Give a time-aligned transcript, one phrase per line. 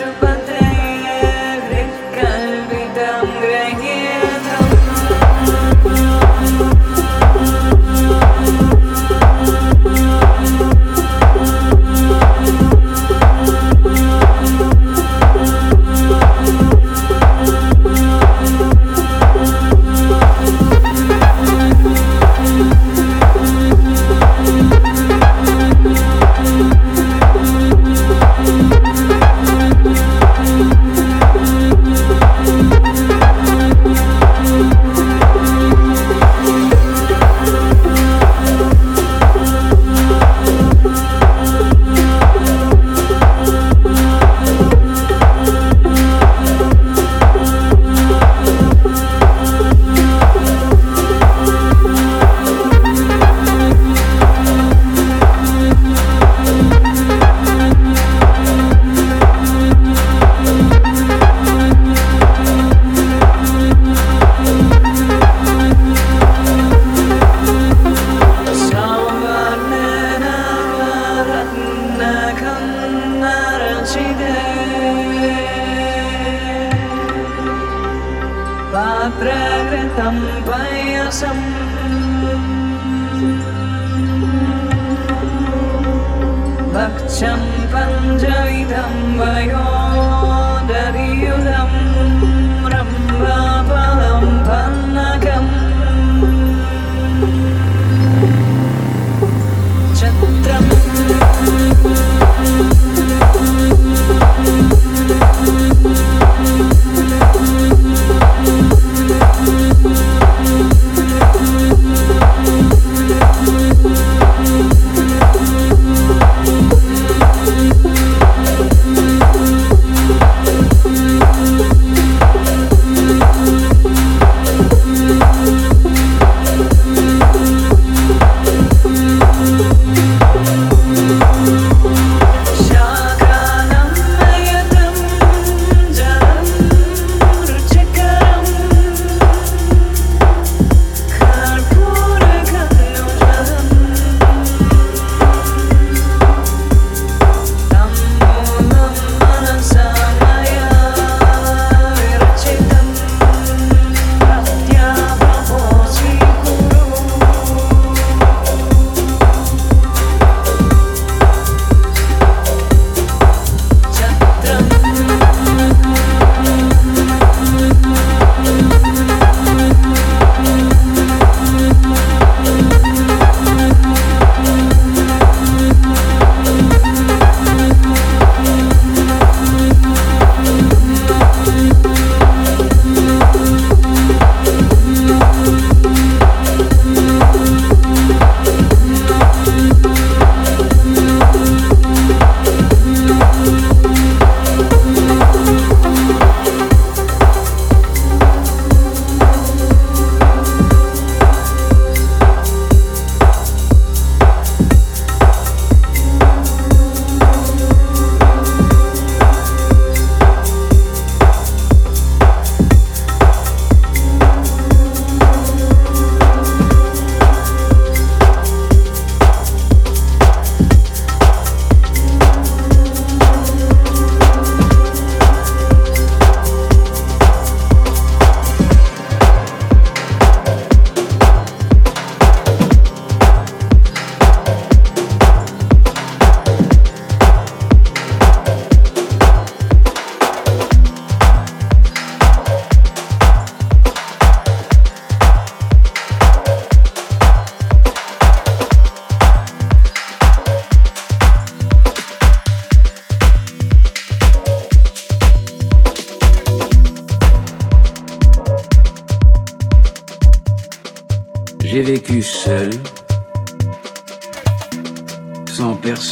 [0.00, 0.29] pressure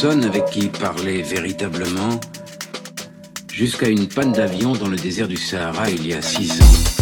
[0.07, 2.21] avec qui parler véritablement,
[3.51, 6.98] jusqu'à une panne d'avion dans le désert du Sahara il y a six ans.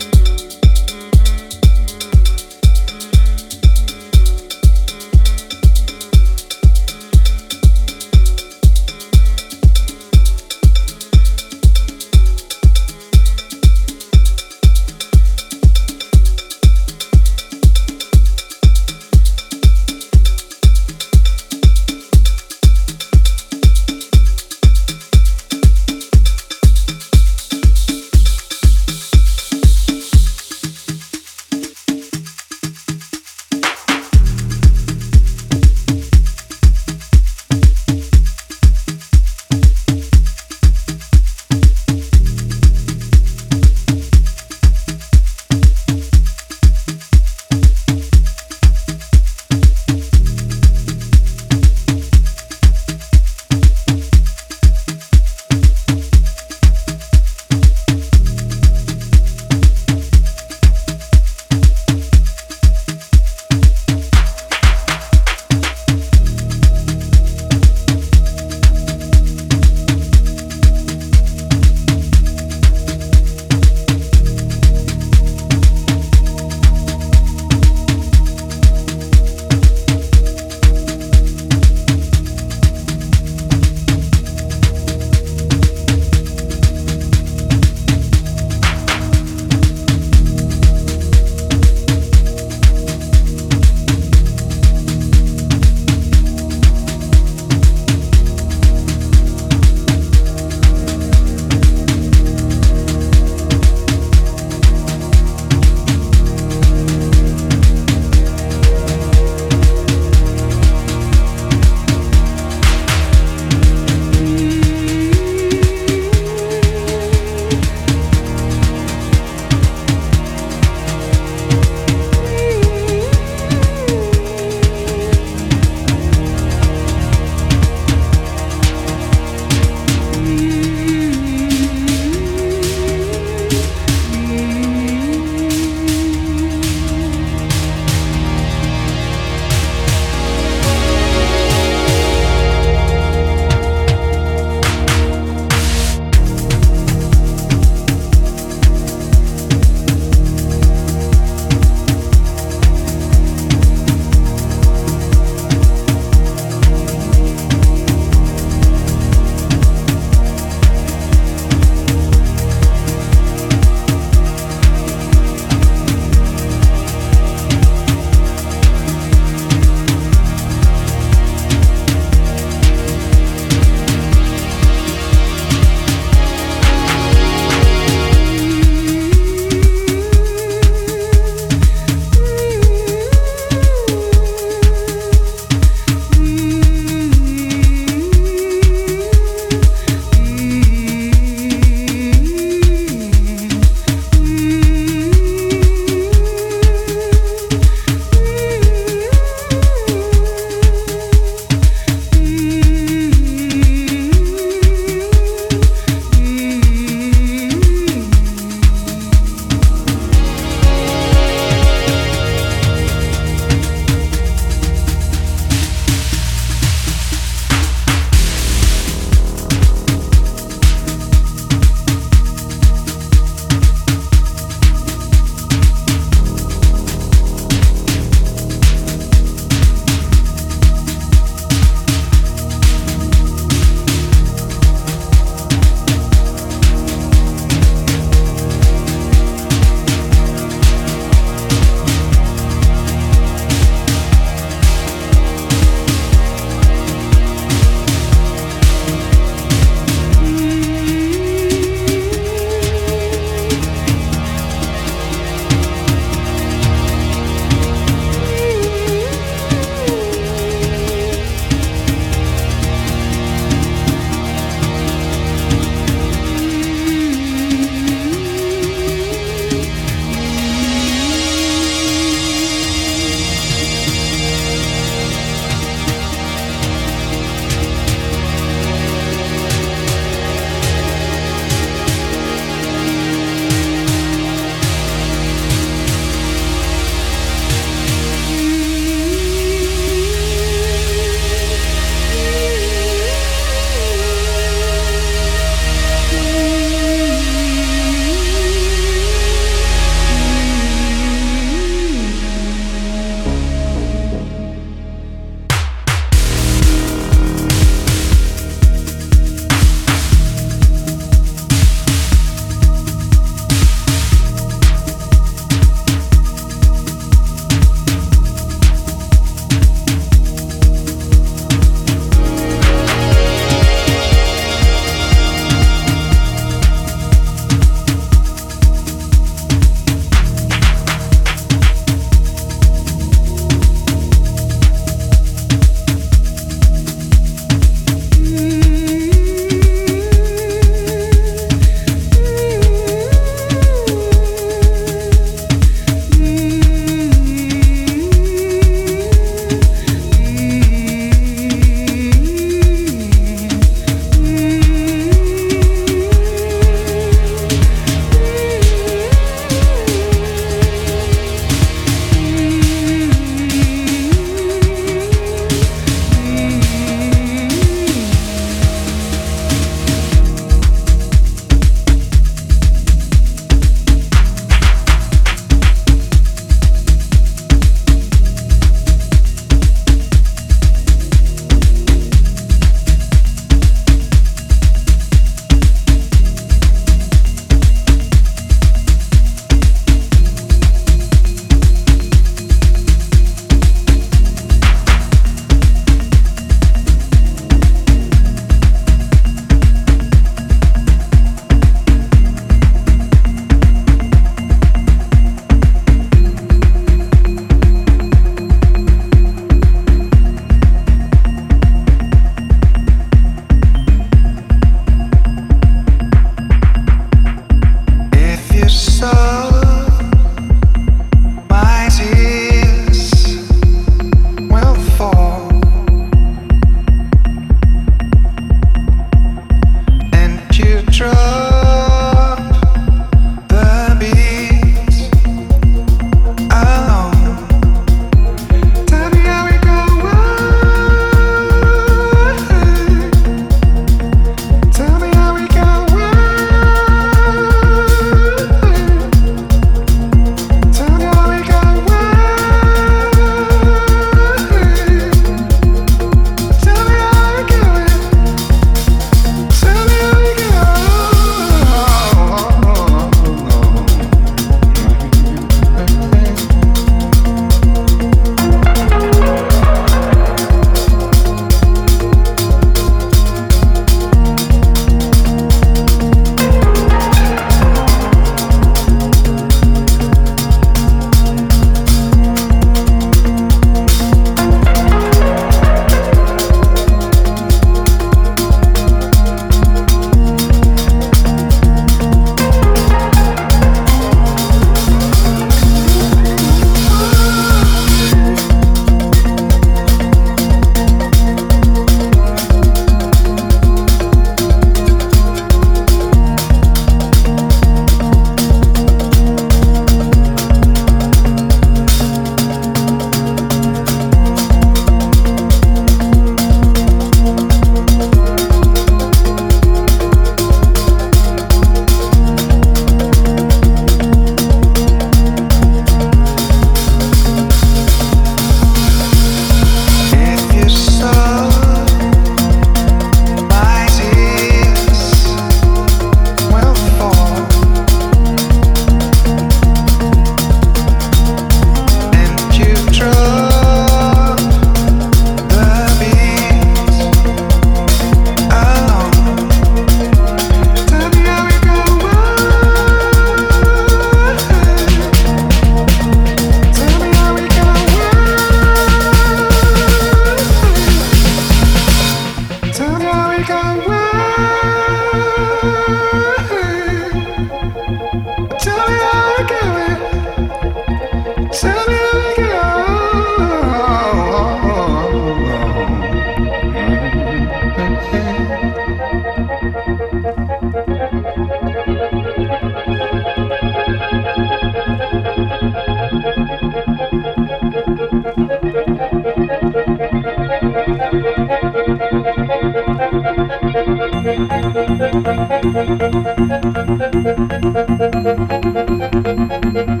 [599.71, 600.00] Thank